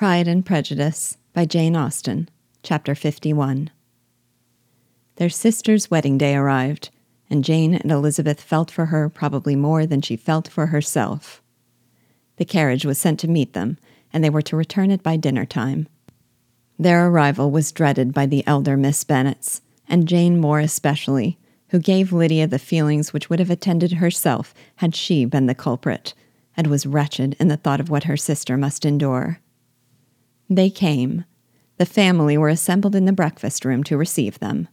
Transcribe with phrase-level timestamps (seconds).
[0.00, 2.30] Pride and Prejudice by Jane Austen,
[2.62, 3.68] Chapter 51.
[5.16, 6.88] Their sister's wedding day arrived,
[7.28, 11.42] and Jane and Elizabeth felt for her probably more than she felt for herself.
[12.36, 13.76] The carriage was sent to meet them,
[14.10, 15.86] and they were to return it by dinner time.
[16.78, 21.38] Their arrival was dreaded by the elder Miss Bennets, and Jane more especially,
[21.68, 26.14] who gave Lydia the feelings which would have attended herself had she been the culprit,
[26.56, 29.40] and was wretched in the thought of what her sister must endure.
[30.52, 31.24] They came.
[31.76, 34.66] The family were assembled in the breakfast room to receive them.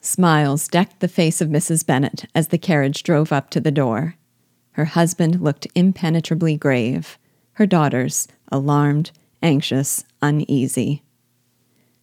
[0.00, 1.86] Smiles decked the face of Mrs.
[1.86, 4.16] Bennet as the carriage drove up to the door.
[4.72, 7.18] Her husband looked impenetrably grave,
[7.52, 11.04] her daughters alarmed, anxious, uneasy.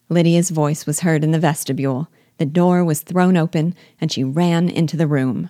[0.08, 2.08] Lydia's voice was heard in the vestibule.
[2.38, 5.50] The door was thrown open, and she ran into the room.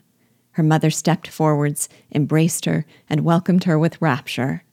[0.51, 4.63] Her mother stepped forwards, embraced her, and welcomed her with rapture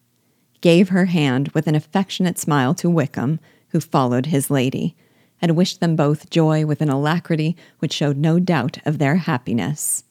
[0.61, 4.97] gave her hand with an affectionate smile to Wickham, who followed his lady,
[5.41, 10.05] and wished them both joy with an alacrity which showed no doubt of their happiness.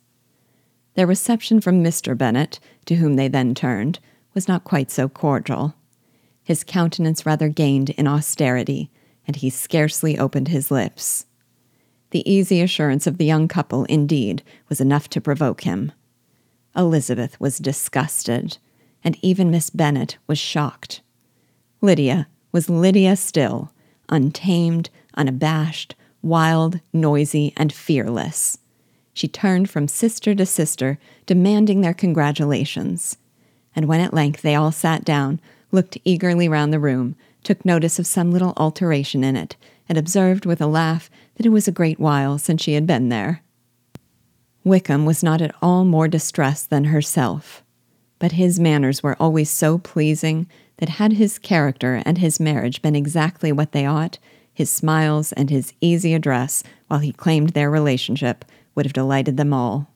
[0.96, 2.18] Their reception from Mr.
[2.18, 4.00] Bennet, to whom they then turned,
[4.34, 5.76] was not quite so cordial.
[6.44, 8.90] His countenance rather gained in austerity,
[9.28, 11.26] and he scarcely opened his lips.
[12.10, 15.92] The easy assurance of the young couple, indeed, was enough to provoke him.
[16.76, 18.58] Elizabeth was disgusted
[19.04, 21.02] and even Miss Bennet was shocked.
[21.82, 23.72] Lydia was Lydia still,
[24.10, 28.58] untamed, unabashed, wild, noisy, and fearless.
[29.14, 33.18] She turned from sister to sister, demanding their congratulations.
[33.76, 35.40] And when at length they all sat down,
[35.72, 39.56] looked eagerly round the room, took notice of some little alteration in it,
[39.88, 43.10] and observed with a laugh that it was a great while since she had been
[43.10, 43.42] there.
[44.64, 47.64] Wickham was not at all more distressed than herself
[48.20, 52.96] but his manners were always so pleasing that had his character and his marriage been
[52.96, 54.20] exactly what they ought,
[54.54, 59.54] his smiles and his easy address while he claimed their relationship would have delighted them
[59.54, 59.90] all.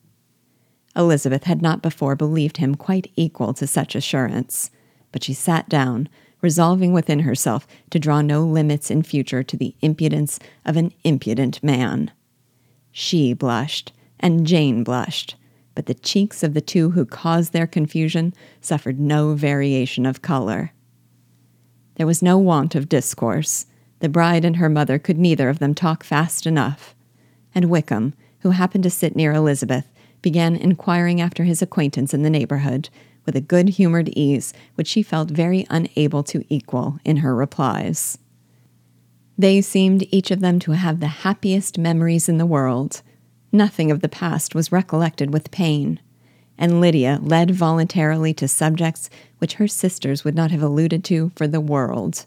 [0.96, 4.72] Elizabeth had not before believed him quite equal to such assurance,
[5.12, 6.08] but she sat down,
[6.42, 11.64] resolving within herself to draw no limits in future to the impudence of an impudent
[11.64, 12.12] man.
[12.92, 15.36] She blushed, and Jane blushed,
[15.76, 20.72] but the cheeks of the two who caused their confusion suffered no variation of color.
[21.96, 23.66] There was no want of discourse.
[24.00, 26.96] The bride and her mother could neither of them talk fast enough,
[27.56, 29.88] and Wickham, who happened to sit near Elizabeth,
[30.22, 32.90] began inquiring after his acquaintance in the neighborhood
[33.26, 38.18] with a good humored ease which she felt very unable to equal in her replies.
[39.38, 43.02] They seemed each of them to have the happiest memories in the world
[43.56, 46.00] Nothing of the past was recollected with pain,
[46.58, 51.48] and Lydia led voluntarily to subjects which her sisters would not have alluded to for
[51.48, 52.26] the world.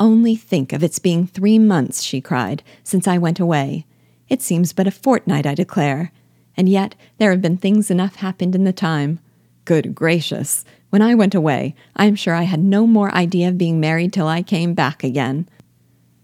[0.00, 3.86] Only think of its being three months, she cried, since I went away.
[4.28, 6.10] It seems but a fortnight, I declare,
[6.56, 9.20] and yet there have been things enough happened in the time.
[9.64, 10.64] Good gracious!
[10.90, 14.12] When I went away, I am sure I had no more idea of being married
[14.12, 15.48] till I came back again,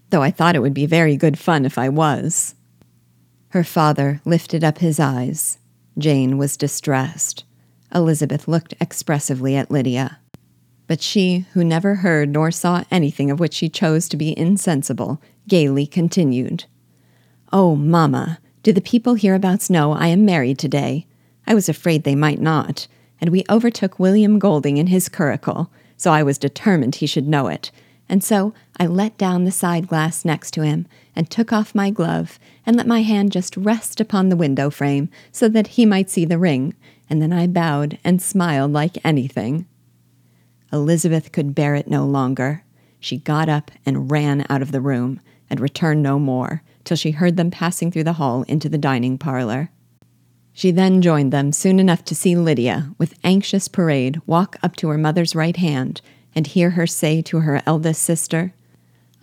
[0.09, 2.55] though I thought it would be very good fun if I was.
[3.51, 5.57] Her father lifted up his eyes.
[5.97, 7.43] Jane was distressed.
[7.93, 10.19] Elizabeth looked expressively at Lydia.
[10.87, 15.21] But she, who never heard nor saw anything of which she chose to be insensible,
[15.49, 16.63] gaily continued.
[17.51, 21.05] Oh, mamma, do the people hereabouts know I am married today?
[21.45, 22.87] I was afraid they might not,
[23.19, 27.47] and we overtook William Goulding in his curricle, so I was determined he should know
[27.47, 27.69] it,
[28.11, 30.85] and so I let down the side glass next to him
[31.15, 35.09] and took off my glove and let my hand just rest upon the window frame
[35.31, 36.75] so that he might see the ring,
[37.09, 39.65] and then I bowed and smiled like anything.
[40.73, 42.65] Elizabeth could bear it no longer.
[42.99, 47.11] She got up and ran out of the room and returned no more till she
[47.11, 49.71] heard them passing through the hall into the dining parlor.
[50.51, 54.89] She then joined them soon enough to see Lydia, with anxious parade, walk up to
[54.89, 56.01] her mother's right hand
[56.35, 58.53] and hear her say to her eldest sister,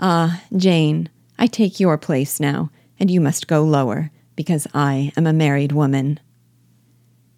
[0.01, 5.27] Ah, Jane, I take your place now, and you must go lower, because I am
[5.27, 6.21] a married woman.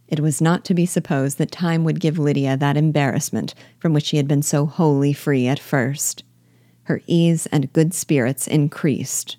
[0.09, 4.07] It was not to be supposed that time would give Lydia that embarrassment from which
[4.07, 6.25] she had been so wholly free at first.
[6.85, 9.37] Her ease and good spirits increased.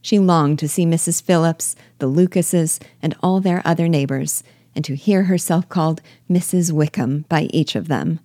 [0.00, 1.22] She longed to see Mrs.
[1.22, 4.42] Phillips, the Lucases, and all their other neighbors,
[4.74, 6.00] and to hear herself called
[6.30, 6.72] Mrs.
[6.72, 8.20] Wickham by each of them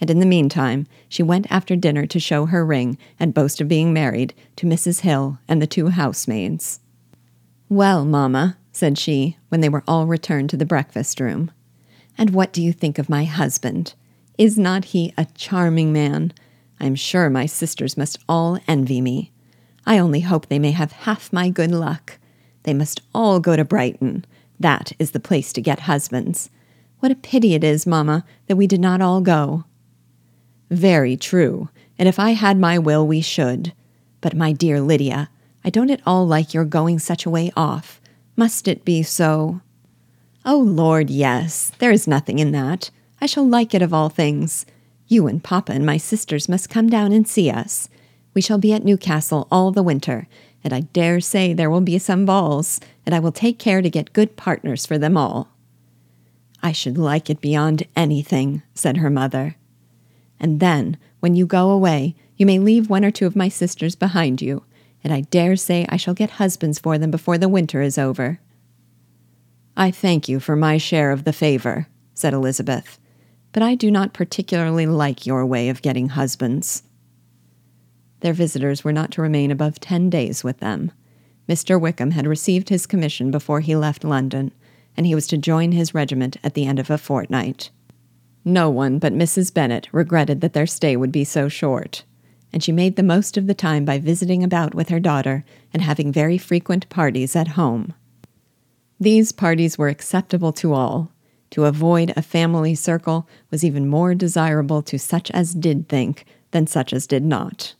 [0.00, 3.68] and in the meantime she went after dinner to show her ring and boast of
[3.68, 5.00] being married to Mrs.
[5.00, 6.80] Hill and the two housemaids.
[7.68, 11.50] Well, mamma, said she, when they were all returned to the breakfast room,
[12.18, 13.94] and what do you think of my husband?
[14.38, 16.32] Is not he a charming man?
[16.78, 19.32] I am sure my sisters must all envy me.
[19.86, 22.18] I only hope they may have half my good luck.
[22.64, 24.24] They must all go to Brighton.
[24.58, 26.50] That is the place to get husbands.
[27.00, 29.64] What a pity it is, mamma, that we did not all go.
[30.70, 31.68] Very true,
[31.98, 33.72] and if I had my will, we should.
[34.20, 35.30] But, my dear Lydia,
[35.64, 38.00] I don't at all like your going such a way off.
[38.36, 39.60] Must it be so?
[40.44, 41.72] Oh, Lord, yes.
[41.78, 42.90] There is nothing in that.
[43.20, 44.66] I shall like it of all things.
[45.08, 47.88] You and Papa and my sisters must come down and see us.
[48.34, 50.28] We shall be at Newcastle all the winter,
[50.62, 53.88] and I dare say there will be some balls, and I will take care to
[53.88, 55.48] get good partners for them all.
[56.62, 59.56] I should like it beyond anything, said her mother.
[60.38, 63.94] And then, when you go away, you may leave one or two of my sisters
[63.94, 64.64] behind you,
[65.02, 68.40] and I dare say I shall get husbands for them before the winter is over.
[69.76, 72.98] I thank you for my share of the favor, said Elizabeth,
[73.52, 76.82] but I do not particularly like your way of getting husbands.
[78.20, 80.92] Their visitors were not to remain above ten days with them.
[81.48, 81.80] Mr.
[81.80, 84.52] Wickham had received his commission before he left London,
[84.96, 87.70] and he was to join his regiment at the end of a fortnight.
[88.48, 89.52] No one but Mrs.
[89.52, 92.04] Bennet regretted that their stay would be so short,
[92.52, 95.44] and she made the most of the time by visiting about with her daughter
[95.74, 97.92] and having very frequent parties at home.
[99.00, 101.10] These parties were acceptable to all.
[101.50, 106.68] To avoid a family circle was even more desirable to such as did think than
[106.68, 107.74] such as did not.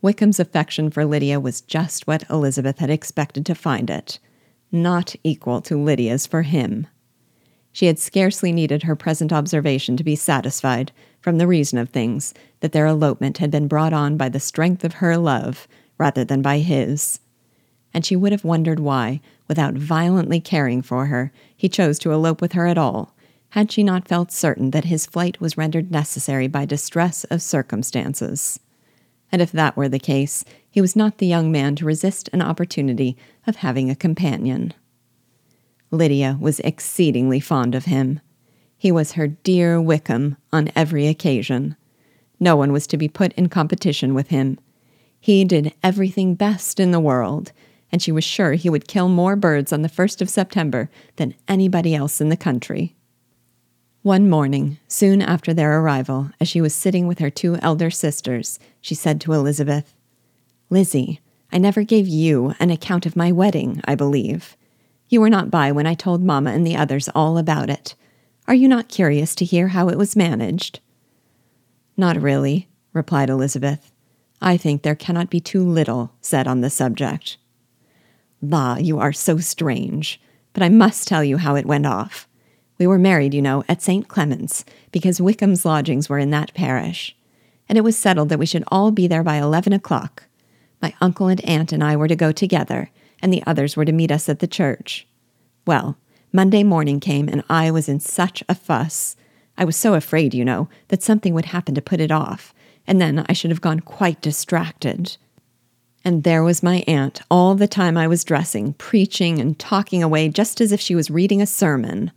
[0.00, 4.18] Wickham's affection for Lydia was just what Elizabeth had expected to find it,
[4.72, 6.86] not equal to Lydia's for him.
[7.72, 12.34] She had scarcely needed her present observation to be satisfied, from the reason of things,
[12.60, 15.66] that their elopement had been brought on by the strength of her love
[15.98, 17.20] rather than by his.
[17.94, 22.40] And she would have wondered why, without violently caring for her, he chose to elope
[22.40, 23.14] with her at all,
[23.50, 28.60] had she not felt certain that his flight was rendered necessary by distress of circumstances
[29.32, 32.42] and if that were the case, he was not the young man to resist an
[32.42, 33.16] opportunity
[33.46, 34.74] of having a companion.
[35.92, 38.20] Lydia was exceedingly fond of him.
[38.78, 41.76] He was her dear Wickham on every occasion.
[42.40, 44.58] No one was to be put in competition with him.
[45.20, 47.52] He did everything best in the world,
[47.92, 51.34] and she was sure he would kill more birds on the 1st of September than
[51.46, 52.96] anybody else in the country.
[54.00, 58.58] One morning, soon after their arrival, as she was sitting with her two elder sisters,
[58.80, 59.94] she said to Elizabeth,
[60.70, 61.20] Lizzie,
[61.52, 64.56] I never gave you an account of my wedding, I believe.
[65.12, 67.94] You were not by when I told Mamma and the others all about it.
[68.48, 70.80] Are you not curious to hear how it was managed?
[71.98, 73.92] Not really, replied Elizabeth.
[74.40, 77.36] I think there cannot be too little said on the subject.
[78.40, 80.18] La, you are so strange.
[80.54, 82.26] But I must tell you how it went off.
[82.78, 84.08] We were married, you know, at St.
[84.08, 87.14] Clement's, because Wickham's lodgings were in that parish.
[87.68, 90.24] And it was settled that we should all be there by eleven o'clock.
[90.80, 92.90] My uncle and aunt and I were to go together,
[93.22, 95.06] and the others were to meet us at the church.
[95.66, 95.96] Well,
[96.32, 99.16] Monday morning came, and I was in such a fuss.
[99.56, 102.52] I was so afraid, you know, that something would happen to put it off,
[102.86, 105.16] and then I should have gone quite distracted.
[106.04, 110.28] And there was my aunt all the time I was dressing, preaching and talking away
[110.28, 112.10] just as if she was reading a sermon.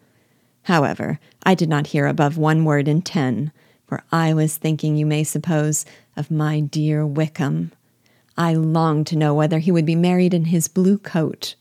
[0.63, 3.51] However, I did not hear above one word in ten,
[3.85, 5.85] for I was thinking, you may suppose,
[6.17, 7.71] of my dear Wickham.
[8.37, 11.55] I longed to know whether he would be married in his blue coat.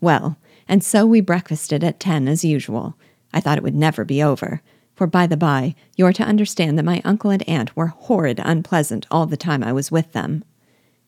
[0.00, 2.96] Well, and so we breakfasted at ten as usual.
[3.32, 4.62] I thought it would never be over,
[4.94, 8.40] for by the by, you are to understand that my uncle and aunt were horrid
[8.42, 10.44] unpleasant all the time I was with them.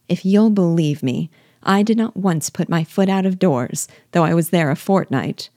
[0.09, 1.31] If you'll believe me,
[1.63, 4.77] I did not once put my foot out of doors, though I was there a
[4.77, 5.49] fortnight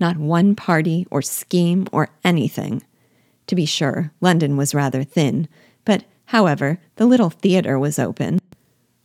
[0.00, 2.82] not one party or scheme or anything.
[3.46, 5.48] To be sure, London was rather thin,
[5.84, 8.38] but, however, the little theatre was open.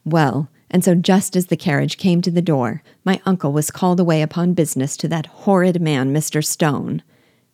[0.10, 4.00] Well, and so just as the carriage came to the door, my uncle was called
[4.00, 6.44] away upon business to that horrid man, Mr.
[6.44, 7.04] Stone.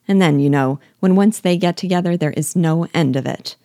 [0.07, 3.57] And then, you know, when once they get together, there is no end of it.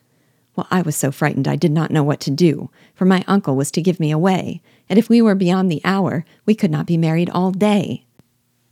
[0.56, 3.54] Well, I was so frightened I did not know what to do, for my uncle
[3.54, 6.86] was to give me away, and if we were beyond the hour, we could not
[6.86, 8.04] be married all day.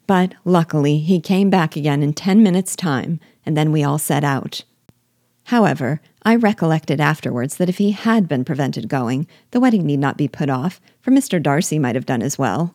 [0.09, 4.25] But luckily, he came back again in ten minutes' time, and then we all set
[4.25, 4.65] out.
[5.45, 10.17] However, I recollected afterwards that if he had been prevented going, the wedding need not
[10.17, 11.43] be put off, for Mr.
[11.43, 12.75] Darcy might have done as well.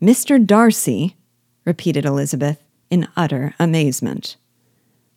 [0.00, 0.44] Mr.
[0.44, 1.16] Darcy?
[1.64, 4.36] repeated Elizabeth, in utter amazement.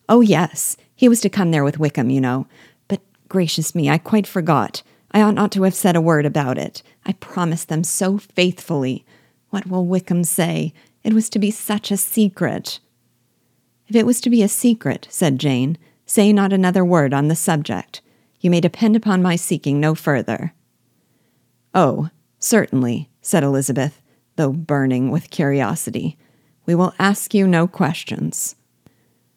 [0.09, 2.47] Oh, yes, he was to come there with Wickham, you know.
[2.87, 4.83] But gracious me, I quite forgot.
[5.11, 6.83] I ought not to have said a word about it.
[7.05, 9.05] I promised them so faithfully.
[9.49, 10.73] What will Wickham say?
[11.03, 12.79] It was to be such a secret.
[13.87, 15.77] If it was to be a secret, said Jane,
[16.11, 18.01] say not another word on the subject.
[18.41, 20.53] You may depend upon my seeking no further.
[21.73, 24.01] Oh, certainly, said Elizabeth,
[24.35, 26.17] though burning with curiosity.
[26.65, 28.57] We will ask you no questions.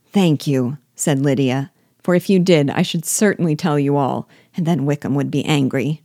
[0.06, 1.70] Thank you, said Lydia,
[2.02, 5.44] for if you did, I should certainly tell you all, and then Wickham would be
[5.44, 6.02] angry.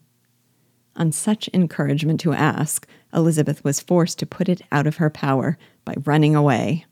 [0.95, 5.57] On such encouragement to ask, Elizabeth was forced to put it out of her power
[5.83, 6.85] by running away.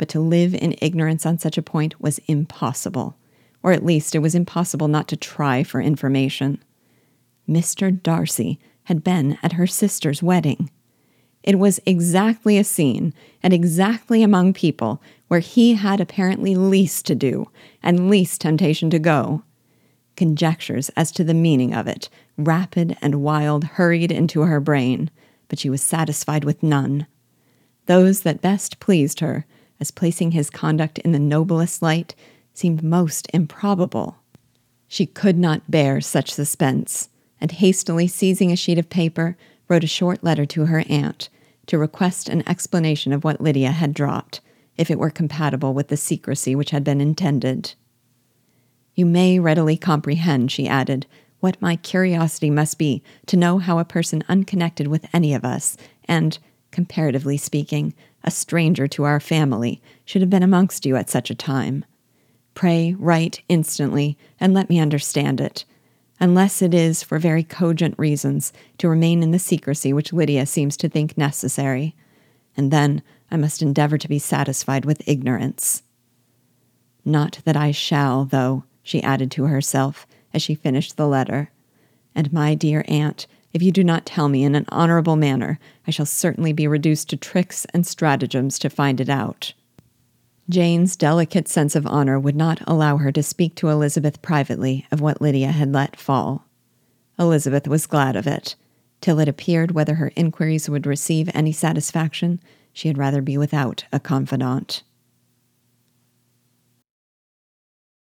[0.00, 3.18] But to live in ignorance on such a point was impossible,
[3.62, 6.58] or at least it was impossible not to try for information.
[7.46, 8.02] Mr.
[8.02, 10.70] Darcy had been at her sister's wedding.
[11.42, 17.14] It was exactly a scene, and exactly among people where he had apparently least to
[17.14, 17.50] do
[17.82, 19.42] and least temptation to go.
[20.16, 25.10] Conjectures as to the meaning of it, rapid and wild, hurried into her brain,
[25.48, 27.06] but she was satisfied with none.
[27.84, 29.44] Those that best pleased her,
[29.80, 32.14] as placing his conduct in the noblest light,
[32.52, 34.18] seemed most improbable.
[34.86, 37.08] She could not bear such suspense,
[37.40, 39.36] and hastily seizing a sheet of paper,
[39.68, 41.28] wrote a short letter to her aunt
[41.66, 44.40] to request an explanation of what Lydia had dropped,
[44.76, 47.74] if it were compatible with the secrecy which had been intended.
[48.94, 51.06] You may readily comprehend, she added,
[51.38, 55.76] what my curiosity must be to know how a person unconnected with any of us,
[56.06, 56.38] and,
[56.70, 61.34] comparatively speaking, a stranger to our family, should have been amongst you at such a
[61.34, 61.84] time.
[62.54, 65.64] Pray write instantly, and let me understand it,
[66.18, 70.76] unless it is for very cogent reasons to remain in the secrecy which Lydia seems
[70.76, 71.94] to think necessary,
[72.56, 75.82] and then I must endeavor to be satisfied with ignorance.
[77.04, 81.50] Not that I shall, though, she added to herself as she finished the letter.
[82.14, 85.90] And my dear aunt, if you do not tell me in an honorable manner, I
[85.90, 89.54] shall certainly be reduced to tricks and stratagems to find it out.
[90.48, 95.00] Jane's delicate sense of honor would not allow her to speak to Elizabeth privately of
[95.00, 96.46] what Lydia had let fall.
[97.18, 98.56] Elizabeth was glad of it.
[99.00, 102.40] Till it appeared whether her inquiries would receive any satisfaction,
[102.72, 104.82] she had rather be without a confidant.